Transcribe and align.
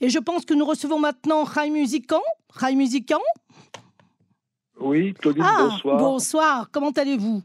Et 0.00 0.10
je 0.10 0.18
pense 0.18 0.44
que 0.44 0.54
nous 0.54 0.64
recevons 0.64 0.98
maintenant 0.98 1.44
Rai 1.44 1.70
Musican. 1.70 2.20
Rai 2.50 2.74
Musican 2.74 3.20
Oui, 4.80 5.14
Claudine, 5.14 5.44
ah, 5.44 5.68
bonsoir. 5.68 5.98
Bonsoir, 5.98 6.70
comment 6.70 6.90
allez-vous? 6.90 7.42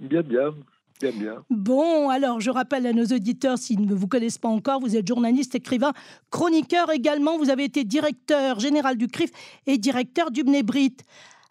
Bien, 0.00 0.22
bien. 0.22 0.54
Bien, 1.00 1.12
bien. 1.12 1.44
Bon, 1.50 2.08
alors 2.08 2.40
je 2.40 2.50
rappelle 2.50 2.86
à 2.86 2.92
nos 2.92 3.04
auditeurs, 3.04 3.56
s'ils 3.56 3.82
ne 3.82 3.94
vous 3.94 4.08
connaissent 4.08 4.38
pas 4.38 4.48
encore, 4.48 4.80
vous 4.80 4.96
êtes 4.96 5.06
journaliste, 5.06 5.54
écrivain, 5.54 5.92
chroniqueur 6.30 6.90
également. 6.90 7.38
Vous 7.38 7.50
avez 7.50 7.64
été 7.64 7.84
directeur 7.84 8.58
général 8.58 8.96
du 8.96 9.06
CRIF 9.06 9.30
et 9.66 9.78
directeur 9.78 10.32
du 10.32 10.42
Bnebrit. 10.42 10.96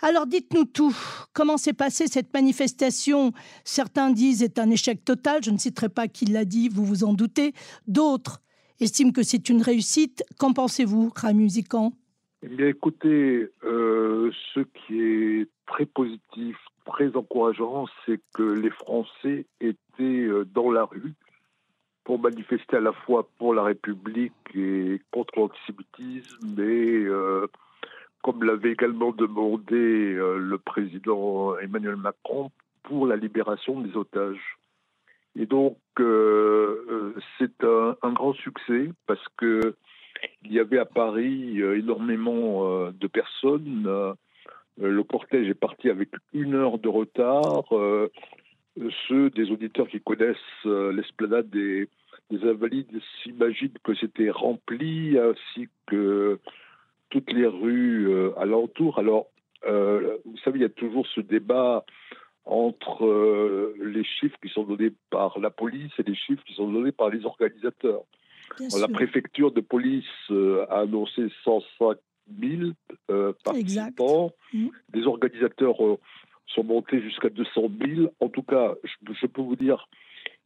Alors 0.01 0.27
dites-nous 0.27 0.65
tout. 0.65 0.95
Comment 1.31 1.57
s'est 1.57 1.73
passée 1.73 2.07
cette 2.07 2.33
manifestation? 2.33 3.31
Certains 3.63 4.11
disent 4.11 4.43
est 4.43 4.59
un 4.59 4.69
échec 4.69 5.05
total. 5.05 5.43
Je 5.43 5.51
ne 5.51 5.57
citerai 5.57 5.89
pas 5.89 6.07
qui 6.07 6.25
l'a 6.25 6.43
dit, 6.43 6.67
vous 6.67 6.85
vous 6.85 7.03
en 7.03 7.13
doutez. 7.13 7.53
D'autres 7.87 8.41
estiment 8.79 9.11
que 9.11 9.23
c'est 9.23 9.49
une 9.49 9.61
réussite. 9.61 10.23
Qu'en 10.39 10.53
pensez-vous, 10.53 11.11
Ramusican 11.15 11.93
Eh 12.43 12.47
bien, 12.47 12.67
écoutez, 12.67 13.49
euh, 13.63 14.31
ce 14.53 14.61
qui 14.61 15.01
est 15.01 15.49
très 15.65 15.85
positif, 15.85 16.57
très 16.85 17.15
encourageant, 17.15 17.85
c'est 18.05 18.19
que 18.33 18.43
les 18.43 18.69
Français 18.69 19.45
étaient 19.59 19.77
euh, 19.99 20.45
dans 20.45 20.71
la 20.71 20.85
rue 20.85 21.13
pour 22.03 22.19
manifester 22.19 22.77
à 22.77 22.81
la 22.81 22.93
fois 22.93 23.29
pour 23.37 23.53
la 23.53 23.63
République 23.63 24.33
et 24.55 25.01
contre 25.11 25.33
l'antisémitisme, 25.37 26.55
mais 26.57 27.03
euh, 27.03 27.47
comme 28.23 28.43
l'avait 28.43 28.71
également 28.71 29.11
demandé 29.11 30.13
le 30.13 30.57
président 30.57 31.57
Emmanuel 31.59 31.97
Macron, 31.97 32.49
pour 32.87 33.05
la 33.05 33.15
libération 33.15 33.81
des 33.81 33.95
otages. 33.95 34.57
Et 35.37 35.45
donc, 35.45 35.77
euh, 35.99 37.13
c'est 37.37 37.63
un, 37.63 38.13
grand 38.13 38.33
succès 38.33 38.89
parce 39.05 39.23
que 39.37 39.75
il 40.43 40.51
y 40.51 40.59
avait 40.59 40.79
à 40.79 40.85
Paris 40.85 41.61
énormément 41.61 42.89
de 42.89 43.07
personnes 43.07 44.15
euh, 44.81 44.89
le 44.89 45.03
cortège 45.03 45.47
est 45.49 45.53
parti 45.53 45.89
avec 45.89 46.09
une 46.33 46.55
heure 46.55 46.77
de 46.77 46.89
retard. 46.89 47.65
Euh, 47.71 48.09
ceux 49.07 49.29
des 49.31 49.49
auditeurs 49.51 49.87
qui 49.87 49.99
connaissent 49.99 50.37
euh, 50.65 50.91
l'esplanade 50.93 51.49
des, 51.49 51.89
des, 52.29 52.47
Invalides 52.47 52.99
s'imaginent 53.23 53.73
que 53.83 53.95
c'était 53.95 54.29
rempli, 54.29 55.17
ainsi 55.17 55.67
que 55.87 56.39
toutes 57.09 57.31
les 57.31 57.47
rues 57.47 58.31
alentour. 58.37 58.99
Alors, 58.99 59.27
vous 59.65 60.37
savez, 60.43 60.59
il 60.59 60.61
y 60.61 60.65
a 60.65 60.69
toujours 60.69 61.07
ce 61.07 61.21
débat 61.21 61.85
entre 62.47 63.73
les 63.79 64.03
chiffres 64.03 64.37
qui 64.41 64.49
sont 64.49 64.63
donnés 64.63 64.91
par 65.09 65.39
la 65.39 65.49
police 65.49 65.91
et 65.99 66.03
les 66.03 66.15
chiffres 66.15 66.43
qui 66.45 66.53
sont 66.53 66.71
donnés 66.71 66.91
par 66.91 67.09
les 67.09 67.25
organisateurs. 67.25 68.03
la 68.59 68.87
préfecture 68.87 69.51
de 69.51 69.61
police 69.61 70.05
a 70.69 70.79
annoncé 70.79 71.27
105 71.43 71.97
000 72.39 72.71
euh, 73.09 73.33
participants. 73.43 74.31
Mmh. 74.53 74.67
Des 74.93 75.05
organisateurs 75.05 75.85
euh, 75.85 75.97
sont 76.47 76.63
montés 76.63 77.01
jusqu'à 77.01 77.29
200 77.29 77.69
000. 77.85 78.13
En 78.19 78.29
tout 78.29 78.43
cas, 78.43 78.75
je, 78.83 79.13
je 79.13 79.25
peux 79.27 79.41
vous 79.41 79.55
dire 79.55 79.87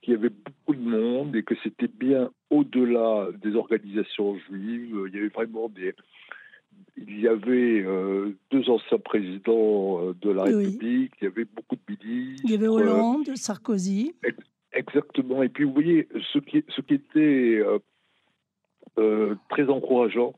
qu'il 0.02 0.14
y 0.14 0.18
avait 0.18 0.30
beaucoup 0.30 0.76
de 0.76 0.90
monde 0.90 1.36
et 1.36 1.44
que 1.44 1.56
c'était 1.64 1.88
bien 1.88 2.32
au-delà 2.50 3.28
des 3.42 3.56
organisations 3.56 4.38
juives. 4.50 5.06
Il 5.08 5.16
y 5.16 5.20
avait 5.20 5.30
vraiment 5.30 5.70
des. 5.70 5.94
Il 6.98 7.20
y 7.20 7.28
avait 7.28 7.84
euh, 7.84 8.36
deux 8.52 8.70
anciens 8.70 9.00
présidents 9.00 10.02
euh, 10.02 10.16
de 10.22 10.30
la 10.30 10.44
oui. 10.44 10.66
République, 10.66 11.14
il 11.22 11.24
y 11.24 11.28
avait 11.28 11.46
beaucoup 11.46 11.76
de 11.76 11.96
ministres. 12.06 12.44
Il 12.46 12.52
y 12.52 12.56
avait 12.56 12.68
Hollande, 12.68 13.30
euh, 13.30 13.36
Sarkozy. 13.36 14.14
Ex 14.24 14.38
exactement. 14.74 15.42
Et 15.44 15.50
puis, 15.50 15.64
vous 15.64 15.74
voyez, 15.74 16.08
ce 16.34 16.40
qui, 16.40 16.64
ce 16.70 16.82
qui 16.82 16.94
était 16.94 17.62
euh, 18.98 19.36
très 19.50 19.70
encourageant, 19.70 20.34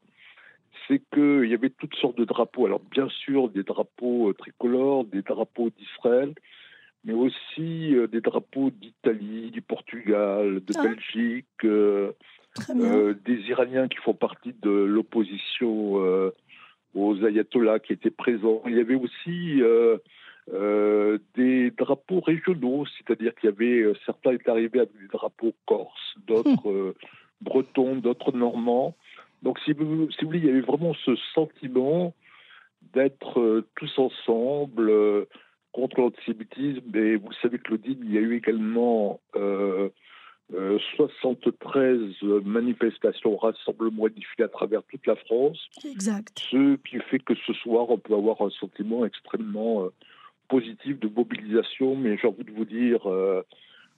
c'est 0.87 1.01
qu'il 1.11 1.45
y 1.45 1.53
avait 1.53 1.71
toutes 1.71 1.95
sortes 1.95 2.17
de 2.17 2.25
drapeaux. 2.25 2.65
Alors 2.65 2.81
bien 2.91 3.09
sûr 3.09 3.49
des 3.49 3.63
drapeaux 3.63 4.29
euh, 4.29 4.33
tricolores, 4.33 5.05
des 5.05 5.23
drapeaux 5.23 5.71
d'Israël, 5.71 6.33
mais 7.03 7.13
aussi 7.13 7.95
euh, 7.95 8.07
des 8.07 8.21
drapeaux 8.21 8.69
d'Italie, 8.69 9.49
du 9.49 9.61
Portugal, 9.61 10.61
de 10.63 10.73
ah. 10.77 10.83
Belgique, 10.83 11.47
euh, 12.69 12.73
euh, 12.83 13.13
des 13.25 13.39
Iraniens 13.49 13.87
qui 13.87 13.97
font 13.97 14.13
partie 14.13 14.53
de 14.61 14.69
l'opposition 14.69 16.03
euh, 16.03 16.31
aux 16.95 17.23
ayatollahs 17.25 17.79
qui 17.79 17.93
étaient 17.93 18.11
présents. 18.11 18.61
Il 18.67 18.75
y 18.75 18.79
avait 18.79 18.95
aussi 18.95 19.61
des 21.35 21.71
drapeaux 21.71 22.19
régionaux, 22.19 22.85
c'est-à-dire 22.97 23.33
qu'il 23.35 23.49
y 23.49 23.53
avait 23.53 23.93
certains 24.05 24.31
étaient 24.31 24.49
arrivés 24.49 24.79
avec 24.79 24.91
des 24.99 25.07
drapeaux 25.07 25.53
corses, 25.65 26.15
d'autres 26.27 26.67
hum. 26.67 26.93
bretons, 27.41 27.95
d'autres 27.95 28.31
normands. 28.35 28.95
Donc, 29.41 29.59
si 29.65 29.73
vous, 29.73 30.09
si 30.11 30.21
vous 30.21 30.27
voulez, 30.27 30.39
il 30.39 30.45
y 30.45 30.49
avait 30.49 30.61
vraiment 30.61 30.93
ce 31.05 31.15
sentiment 31.33 32.13
d'être 32.93 33.39
euh, 33.39 33.67
tous 33.75 33.97
ensemble 33.97 34.89
euh, 34.89 35.25
contre 35.71 35.99
l'antisémitisme. 35.99 36.95
Et 36.95 37.15
vous 37.15 37.31
savez, 37.41 37.59
Claudine, 37.59 37.99
il 38.03 38.13
y 38.13 38.17
a 38.17 38.21
eu 38.21 38.35
également 38.35 39.19
euh, 39.35 39.89
73 40.51 41.99
manifestations, 42.43 43.37
rassemblements 43.37 44.07
et 44.07 44.11
défilés 44.11 44.45
à 44.45 44.49
travers 44.49 44.83
toute 44.83 45.05
la 45.07 45.15
France. 45.15 45.57
Exact. 45.85 46.39
Ce 46.51 46.75
qui 46.75 46.99
fait 47.09 47.19
que 47.19 47.33
ce 47.47 47.53
soir, 47.53 47.89
on 47.89 47.97
peut 47.97 48.13
avoir 48.13 48.41
un 48.41 48.49
sentiment 48.51 49.05
extrêmement 49.05 49.85
euh, 49.85 49.89
positif 50.49 50.99
de 50.99 51.07
mobilisation. 51.07 51.95
Mais 51.95 52.17
j'ai 52.17 52.27
envie 52.27 52.43
de 52.43 52.51
vous 52.51 52.65
dire, 52.65 53.01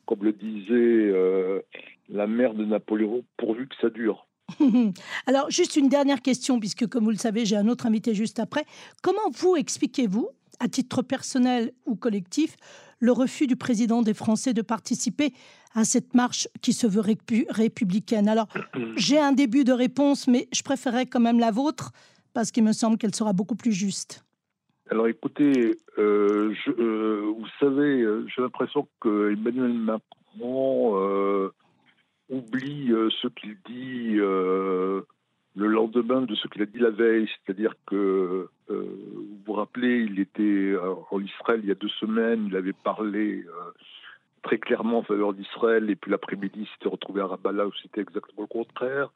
comme 0.05 0.23
le 0.23 0.31
disait 0.31 1.63
la 2.09 2.28
mère 2.28 2.53
de 2.53 2.63
Napoléon, 2.63 3.23
pourvu 3.38 3.67
que 3.67 3.75
ça 3.81 3.89
dure. 3.89 4.28
Alors, 5.28 5.50
juste 5.50 5.75
une 5.75 5.89
dernière 5.89 6.22
question, 6.22 6.59
puisque 6.59 6.88
comme 6.88 7.03
vous 7.03 7.11
le 7.11 7.17
savez, 7.17 7.45
j'ai 7.45 7.55
un 7.55 7.67
autre 7.67 7.85
invité 7.85 8.13
juste 8.13 8.39
après. 8.39 8.66
Comment 9.01 9.29
vous 9.34 9.55
expliquez-vous, 9.55 10.29
à 10.59 10.67
titre 10.67 11.01
personnel 11.01 11.72
ou 11.85 11.95
collectif, 11.95 12.55
le 13.00 13.11
refus 13.11 13.47
du 13.47 13.56
président 13.56 14.01
des 14.01 14.13
Français 14.13 14.53
de 14.53 14.61
participer 14.61 15.33
à 15.73 15.83
cette 15.83 16.13
marche 16.13 16.47
qui 16.61 16.73
se 16.73 16.88
veut 16.88 17.01
républicaine 17.01 18.29
Alors, 18.29 18.47
j'ai 18.95 19.19
un 19.19 19.33
début 19.33 19.63
de 19.63 19.73
réponse, 19.73 20.28
mais 20.28 20.47
je 20.53 20.63
préférerais 20.63 21.05
quand 21.05 21.19
même 21.19 21.39
la 21.39 21.51
vôtre, 21.51 21.91
parce 22.34 22.51
qu'il 22.51 22.63
me 22.63 22.73
semble 22.73 22.97
qu'elle 22.97 23.16
sera 23.16 23.34
beaucoup 23.34 23.55
plus 23.55 23.73
juste. 23.73 24.23
Alors 24.91 25.07
écoutez, 25.07 25.78
euh, 25.97 26.53
je, 26.53 26.72
euh, 26.72 27.34
vous 27.38 27.47
savez, 27.59 28.01
euh, 28.01 28.25
j'ai 28.28 28.41
l'impression 28.41 28.88
que 29.01 29.31
Emmanuel 29.31 29.73
Macron 29.73 30.94
euh, 30.95 31.51
oublie 32.29 32.89
ce 33.22 33.28
qu'il 33.29 33.57
dit 33.66 34.19
le 35.55 35.67
lendemain 35.67 36.22
de 36.22 36.35
ce 36.35 36.47
qu'il 36.50 36.61
a 36.61 36.66
dit 36.66 36.79
la 36.79 36.89
veille, 36.89 37.29
c'est-à-dire 37.45 37.73
que 37.88 38.50
euh, 38.69 39.25
vous 39.45 39.53
vous 39.53 39.59
rappelez, 39.59 40.07
il 40.09 40.19
était 40.19 40.73
en 41.11 41.19
Israël 41.19 41.59
il 41.63 41.69
y 41.69 41.72
a 41.72 41.75
deux 41.75 41.89
semaines, 42.00 42.47
il 42.47 42.56
avait 42.56 42.73
parlé 42.73 43.45
très 44.44 44.57
clairement 44.57 45.00
en 45.00 45.03
faveur 45.03 45.33
d'Israël, 45.33 45.89
et 45.89 45.95
puis 45.95 46.11
l'après-midi, 46.11 46.61
il 46.61 46.67
s'était 46.67 46.89
retrouvé 46.89 47.22
à 47.22 47.28
Ramallah 47.28 47.67
où 47.67 47.73
c'était 47.81 48.01
exactement 48.01 48.41
le 48.41 48.47
contraire. 48.47 49.11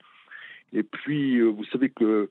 Et 0.73 0.84
puis, 0.84 1.41
vous 1.41 1.66
savez 1.66 1.89
que 1.89 2.29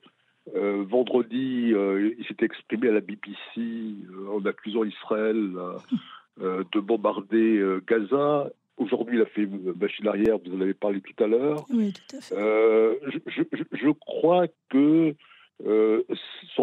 euh, 0.54 0.84
vendredi, 0.88 1.72
euh, 1.75 2.14
il 2.19 2.25
s'était 2.26 2.47
exprimé 2.47 2.88
à 2.88 2.92
la 2.92 3.00
BBC 3.00 3.37
euh, 3.58 4.28
en 4.32 4.44
accusant 4.47 4.84
Israël 4.84 5.53
de 6.41 6.81
bombarder 6.81 7.64
Gaza. 7.87 8.48
Aujourd'hui, 8.76 9.16
il 9.16 9.22
a 9.22 9.26
fait 9.26 9.48
machine 9.81 10.06
arrière, 10.06 10.38
vous 10.38 10.56
en 10.56 10.60
avez 10.60 10.75
parlé 10.75 11.00
tout 11.00 11.25
à 11.25 11.26
l'heure. 11.26 11.64
Oui, 11.69 11.92
tout 11.92 12.16
à 12.16 12.20
fait. 12.20 12.37
Euh, 12.37 12.94
je, 13.08 13.42
je, 13.53 13.62
je, 13.72 13.91
crois 13.91 14.47
que 14.69 15.16
euh, 15.66 16.04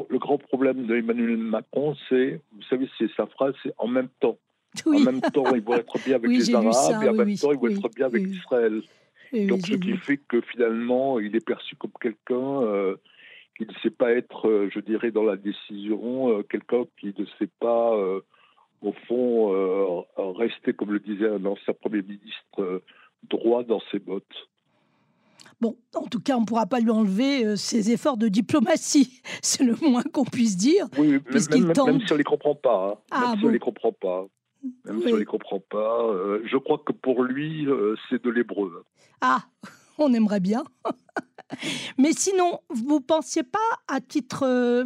le 0.10 0.18
grand 0.18 0.38
problème 0.38 0.86
d'Emmanuel 0.86 1.38
Macron, 1.38 1.96
c'est, 2.10 2.42
vous 2.54 2.64
savez, 2.70 2.88
c'est 2.98 3.12
sa 3.16 3.26
phrase, 3.26 3.54
c'est 3.64 3.74
en 3.78 3.88
même 3.88 4.10
temps. 4.20 4.38
Oui. 4.86 5.02
En 5.02 5.12
même 5.12 5.22
temps, 5.22 5.56
il 5.56 5.62
veut 5.62 5.78
être 5.78 5.98
bien 6.06 6.16
avec 6.16 6.30
Oui, 6.30 6.38
les 6.38 6.56
Arabes, 6.56 6.74
ça, 6.74 6.92
et 7.04 7.10
en 7.10 7.12
oui, 7.12 7.18
même 7.18 7.38
temps, 7.38 7.52
il 7.52 7.60
veut 7.60 7.72
être 7.72 7.90
bien 7.96 8.06
avec. 8.08 8.24
Israël. 8.28 8.82
Donc, 9.34 9.62
ce 9.66 9.74
qui 9.76 9.92
vu. 9.92 9.98
fait 9.98 10.18
que 10.18 10.42
finalement, 10.42 11.20
il 11.20 11.36
est 11.36 11.46
perçu 11.46 11.76
comme 11.76 11.92
quelqu'un 12.00 12.62
euh, 12.62 12.96
qui 13.58 13.66
ne 13.66 13.74
sait 13.84 13.90
pas 13.90 14.12
être, 14.12 14.48
euh, 14.48 14.70
je 14.74 14.80
dirais, 14.80 15.12
dans 15.12 15.24
la 15.24 15.36
décision, 15.36 16.30
euh, 16.30 16.44
quelqu'un 16.44 16.86
qui 17.00 17.14
ne 17.18 17.26
sait 17.38 17.50
pas, 17.60 17.96
au 18.82 18.94
fond, 19.08 20.06
rester, 20.18 20.74
comme 20.74 20.94
le 20.94 21.00
disait 21.00 21.28
un 21.28 21.46
ancien 21.46 21.74
Premier 21.74 22.02
ministre, 22.02 22.82
droit 23.24 23.64
dans 23.64 23.82
ses 23.92 24.00
bottes. 24.00 24.48
Bon, 25.62 25.78
en 25.96 26.08
tout 26.08 26.20
cas, 26.20 26.36
on 26.38 26.42
ne 26.42 26.46
pourra 26.46 26.66
pas 26.66 26.80
lui 26.80 26.92
enlever 26.92 27.46
euh, 27.46 27.56
ses 27.56 27.92
efforts 27.92 28.18
de 28.18 28.28
diplomatie. 28.28 29.22
C'est 29.42 29.64
le 29.64 29.76
moins 29.82 30.04
qu'on 30.04 30.26
puisse 30.26 30.58
dire. 30.58 30.88
Oui, 30.98 31.12
même, 31.12 31.74
tente. 31.74 31.88
même 31.88 32.02
si 32.02 32.12
on 32.12 32.16
ne 32.16 32.18
les 32.20 32.24
comprend 32.24 32.56
pas. 32.56 32.90
hein. 32.92 33.00
Ah, 33.12 33.30
même 33.30 33.40
si 33.40 33.46
on 33.46 33.50
les 33.50 33.60
comprend 33.60 33.92
pas. 33.94 34.26
Même 34.86 35.02
si 35.02 35.14
on 35.14 35.16
les 35.18 35.26
comprend 35.26 35.60
pas. 35.60 36.04
euh, 36.04 36.42
je 36.46 36.58
crois 36.58 36.82
que 36.86 36.92
pour 36.92 37.24
lui, 37.24 37.68
euh, 37.68 37.96
c'est 38.10 38.24
de 38.24 38.30
l'hébreu. 38.30 38.84
Ah, 39.22 39.44
on 39.98 40.14
aimerait 40.14 40.40
bien. 40.42 40.64
Mais 41.98 42.12
sinon, 42.12 42.60
vous 42.70 43.00
pensiez 43.02 43.44
pas 43.44 43.60
à 43.88 44.02
titre... 44.02 44.44
euh, 44.46 44.84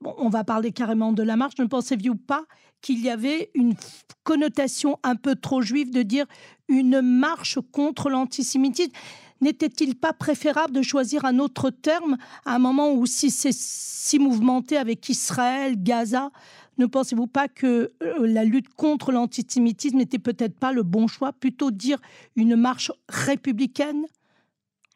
bon, 0.00 0.14
on 0.18 0.28
va 0.28 0.44
parler 0.44 0.70
carrément 0.72 1.12
de 1.12 1.22
la 1.22 1.36
marche. 1.36 1.58
Ne 1.58 1.64
pensez-vous 1.66 2.16
pas 2.16 2.44
qu'il 2.82 3.00
y 3.00 3.10
avait 3.10 3.50
une 3.54 3.74
connotation 4.22 4.98
un 5.02 5.16
peu 5.16 5.34
trop 5.34 5.62
juive 5.62 5.90
de 5.92 6.02
dire 6.02 6.26
une 6.68 7.00
marche 7.00 7.58
contre 7.72 8.10
l'antisémitisme? 8.10 8.92
N'était-il 9.42 9.96
pas 9.96 10.12
préférable 10.12 10.72
de 10.72 10.82
choisir 10.82 11.24
un 11.24 11.40
autre 11.40 11.70
terme 11.70 12.16
à 12.46 12.54
un 12.54 12.58
moment 12.60 12.92
où 12.92 13.06
si 13.06 13.28
c'est 13.28 13.52
si 13.52 14.20
mouvementé 14.20 14.76
avec 14.76 15.08
Israël, 15.08 15.74
Gaza, 15.76 16.30
ne 16.78 16.86
pensez-vous 16.86 17.26
pas 17.26 17.48
que 17.48 17.92
euh, 18.02 18.26
la 18.26 18.44
lutte 18.44 18.68
contre 18.68 19.10
l'antisémitisme 19.10 19.96
n'était 19.98 20.20
peut-être 20.20 20.56
pas 20.56 20.72
le 20.72 20.84
bon 20.84 21.08
choix, 21.08 21.32
plutôt 21.32 21.72
dire 21.72 21.98
une 22.36 22.54
marche 22.54 22.92
républicaine? 23.08 24.06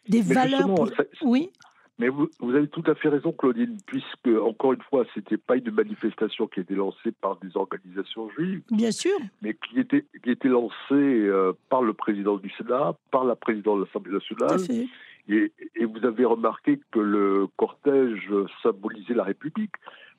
Des 0.08 0.22
valeurs 0.22 0.70
Oui. 1.22 1.50
Mais 1.98 2.08
vous, 2.08 2.28
avez 2.42 2.68
tout 2.68 2.82
à 2.86 2.94
fait 2.94 3.08
raison, 3.08 3.32
Claudine, 3.32 3.78
puisque, 3.86 4.28
encore 4.42 4.74
une 4.74 4.82
fois, 4.82 5.06
ce 5.14 5.18
n'était 5.18 5.38
pas 5.38 5.56
une 5.56 5.70
manifestation 5.70 6.46
qui 6.46 6.60
était 6.60 6.74
lancée 6.74 7.10
par 7.22 7.36
des 7.36 7.56
organisations 7.56 8.28
juives. 8.30 8.60
Bien 8.70 8.90
sûr. 8.90 9.16
Mais 9.40 9.54
qui 9.54 9.80
était, 9.80 10.04
qui 10.22 10.30
était 10.30 10.48
lancée 10.48 10.74
euh, 10.92 11.54
par 11.70 11.80
le 11.80 11.94
président 11.94 12.36
du 12.36 12.50
Sénat, 12.50 12.94
par 13.10 13.24
la 13.24 13.34
présidente 13.34 13.78
de 13.78 13.84
l'Assemblée 13.84 14.12
nationale. 14.12 14.60
Et, 15.28 15.52
et, 15.74 15.84
vous 15.86 16.04
avez 16.04 16.26
remarqué 16.26 16.78
que 16.92 17.00
le 17.00 17.46
cortège 17.56 18.30
symbolisait 18.62 19.14
la 19.14 19.24
République, 19.24 19.72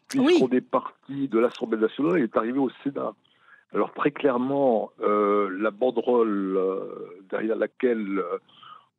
puisqu'on 0.10 0.50
est 0.50 0.62
parti 0.62 1.28
de 1.28 1.38
l'Assemblée 1.38 1.80
nationale 1.80 2.20
et 2.20 2.24
est 2.24 2.38
arrivé 2.38 2.58
au 2.58 2.72
Sénat. 2.84 3.14
Alors 3.74 3.94
très 3.94 4.12
clairement, 4.12 4.92
euh, 5.02 5.50
la 5.60 5.72
banderole 5.72 6.58
euh, 6.58 7.22
derrière 7.30 7.56
laquelle 7.56 8.22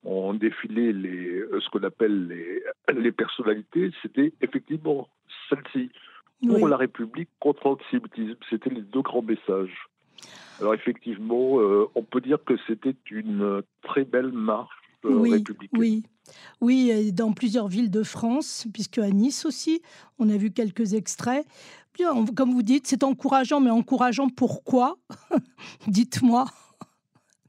ont 0.04 0.34
défilé 0.34 0.92
les, 0.92 1.42
ce 1.60 1.69
qu'on 1.70 1.82
appelle 1.82 2.28
les, 2.28 2.57
les 2.96 3.12
personnalités, 3.12 3.90
c'était 4.02 4.32
effectivement 4.40 5.08
celle-ci. 5.49 5.90
Pour 6.46 6.69
la 6.69 6.76
République, 6.76 7.29
contre 7.40 7.67
l'antisémitisme. 7.67 8.37
C'était 8.49 8.70
les 8.70 8.82
deux 8.82 9.02
grands 9.02 9.23
messages. 9.23 9.88
Alors 10.61 10.75
effectivement, 10.75 11.58
euh, 11.58 11.88
on 11.96 12.05
peut 12.05 12.20
dire 12.20 12.38
que 12.44 12.55
c'était 12.69 12.94
une 13.11 13.62
très 13.82 14.05
belle 14.05 14.31
marche 14.31 14.75
euh, 15.05 15.14
oui, 15.14 15.32
républicaine. 15.32 15.81
Oui, 15.81 16.05
oui, 16.61 17.12
dans 17.12 17.32
plusieurs 17.32 17.69
villes 17.69 17.90
de 17.90 18.02
France, 18.02 18.67
puisque 18.73 18.99
à 18.99 19.11
Nice 19.11 19.46
aussi, 19.46 19.82
on 20.19 20.29
a 20.31 20.37
vu 20.37 20.50
quelques 20.50 20.94
extraits. 20.94 21.46
Bien, 21.94 22.25
comme 22.26 22.52
vous 22.52 22.62
dites, 22.62 22.87
c'est 22.87 23.02
encourageant, 23.02 23.61
mais 23.61 23.70
encourageant 23.70 24.29
pourquoi? 24.29 24.99
Dites-moi. 25.88 26.46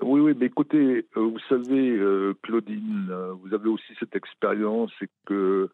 Oui, 0.02 0.22
oui, 0.22 0.34
mais 0.38 0.46
écoutez, 0.46 1.06
euh, 1.18 1.22
vous 1.22 1.40
savez, 1.50 1.90
euh, 1.90 2.34
Claudine, 2.42 3.08
euh, 3.10 3.34
vous 3.34 3.54
avez 3.54 3.68
aussi 3.68 3.94
cette 4.00 4.16
expérience 4.16 4.92
et 5.02 5.10
que 5.26 5.70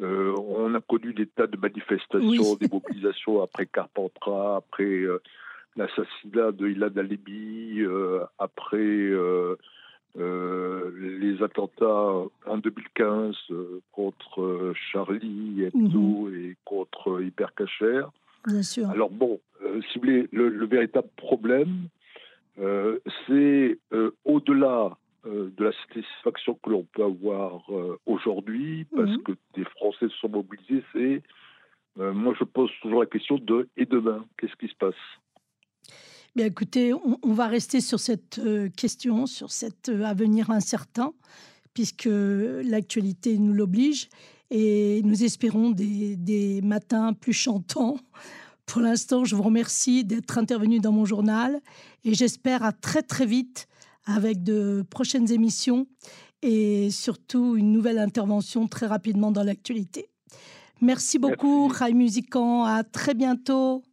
on 0.00 0.74
a 0.74 0.80
connu 0.80 1.12
des 1.12 1.26
tas 1.26 1.46
de 1.46 1.58
manifestations, 1.58 2.54
des 2.54 2.66
mobilisations 2.66 3.42
après 3.42 3.66
Carpentras, 3.66 4.56
après 4.56 5.02
l'assassinat 5.76 6.50
de 6.52 6.66
Ilan 6.66 6.96
Alebi, 6.96 7.82
après 8.38 9.12
les 10.16 11.42
attentats 11.42 12.22
en 12.46 12.56
2015 12.56 13.36
contre 13.92 14.72
Charlie 14.74 15.64
Hebdo 15.64 16.00
mhm. 16.00 16.34
et 16.36 16.56
contre 16.64 17.20
Hypercacher. 17.20 18.04
Bien 18.46 18.62
sûr. 18.62 18.88
Alors 18.88 19.10
bon, 19.10 19.40
si 19.60 19.98
vous 19.98 20.04
voulez, 20.04 20.26
le 20.32 20.64
véritable 20.64 21.10
problème, 21.18 21.88
euh, 22.58 22.98
c'est 23.26 23.78
euh, 23.92 24.10
au-delà 24.24 24.96
euh, 25.24 25.50
de 25.56 25.64
la 25.64 25.72
satisfaction 25.72 26.58
que 26.62 26.70
l'on 26.70 26.84
peut 26.92 27.04
avoir 27.04 27.62
aujourd'hui, 28.06 28.84
parce 28.94 29.10
mhm. 29.10 29.22
que 29.22 29.32
des 29.54 29.64
Français 29.64 30.08
se 30.08 30.16
sont 30.20 30.28
mobilisés, 30.28 30.84
c'est, 30.92 31.22
moi 31.96 32.34
je 32.38 32.44
pose 32.44 32.70
toujours 32.80 33.00
la 33.00 33.06
question 33.06 33.36
de 33.36 33.68
et 33.76 33.86
demain, 33.86 34.24
qu'est-ce 34.38 34.56
qui 34.56 34.68
se 34.68 34.76
passe? 34.76 34.94
Bien 36.34 36.46
écoutez, 36.46 36.94
on, 36.94 37.32
va 37.34 37.46
rester 37.46 37.82
sur 37.82 38.00
cette 38.00 38.40
question, 38.74 39.26
sur 39.26 39.50
cet 39.50 39.90
avenir 39.90 40.50
incertain, 40.50 41.12
puisque 41.74 42.08
l'actualité 42.08 43.36
nous 43.36 43.52
l'oblige, 43.52 44.08
et 44.50 45.02
nous 45.04 45.24
espérons 45.24 45.70
des, 45.70 46.16
des 46.16 46.62
matins 46.62 47.12
plus 47.12 47.34
chantants 47.34 47.96
pour 48.66 48.80
l'instant, 48.80 49.24
je 49.24 49.34
vous 49.36 49.42
remercie 49.42 50.04
d'être 50.04 50.38
intervenu 50.38 50.80
dans 50.80 50.92
mon 50.92 51.04
journal 51.04 51.60
et 52.04 52.14
j'espère 52.14 52.62
à 52.62 52.72
très 52.72 53.02
très 53.02 53.26
vite 53.26 53.66
avec 54.04 54.42
de 54.42 54.84
prochaines 54.90 55.30
émissions 55.30 55.86
et 56.42 56.90
surtout 56.90 57.56
une 57.56 57.72
nouvelle 57.72 57.98
intervention 57.98 58.66
très 58.66 58.86
rapidement 58.86 59.30
dans 59.30 59.44
l'actualité. 59.44 60.08
Merci 60.80 61.18
beaucoup, 61.18 61.68
Rai 61.68 61.92
Musican. 61.92 62.64
À 62.64 62.82
très 62.82 63.14
bientôt. 63.14 63.84